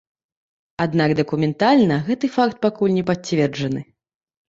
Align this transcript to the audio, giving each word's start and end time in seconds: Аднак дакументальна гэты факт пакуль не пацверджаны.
Аднак 0.85 1.09
дакументальна 1.19 2.01
гэты 2.09 2.33
факт 2.39 2.57
пакуль 2.67 2.97
не 2.99 3.09
пацверджаны. 3.15 3.89